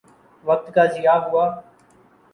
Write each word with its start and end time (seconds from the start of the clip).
وقت 0.43 0.67
کا 0.75 0.85
ضیاع 0.93 1.17
ہوا۔ 1.25 1.45